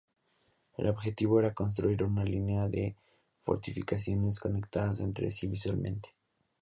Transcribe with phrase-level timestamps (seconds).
[0.77, 2.95] El objetivo era construir una línea de
[3.43, 6.15] fortificaciones conectadas entre sí visualmente.